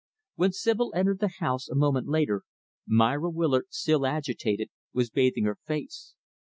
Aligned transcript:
When 0.33 0.51
Sibyl 0.51 0.91
entered 0.95 1.19
the 1.19 1.27
house, 1.37 1.69
a 1.69 1.75
moment 1.75 2.07
later, 2.07 2.41
Myra 2.87 3.29
Willard, 3.29 3.65
still 3.69 4.07
agitated, 4.07 4.69
was 4.93 5.11
bathing 5.11 5.43
her 5.45 5.59
face. 5.67 6.15